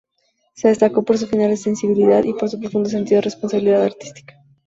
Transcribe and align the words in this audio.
Se 0.55 0.67
destacó 0.69 1.03
por 1.05 1.19
su 1.19 1.27
fina 1.27 1.55
sensibilidad 1.55 2.23
y 2.23 2.33
por 2.33 2.49
su 2.49 2.59
profundo 2.59 2.89
sentido 2.89 3.17
de 3.19 3.21
responsabilidad 3.21 3.83
artística. 3.83 4.33